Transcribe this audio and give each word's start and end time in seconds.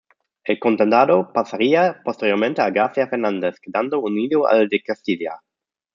El 0.45 0.57
condado 0.59 1.31
pasaría 1.31 2.01
posteriormente 2.03 2.59
a 2.59 2.71
García 2.71 3.05
Fernández, 3.05 3.57
quedando 3.61 3.99
unido 3.99 4.47
al 4.47 4.67
de 4.67 4.81
Castilla. 4.81 5.39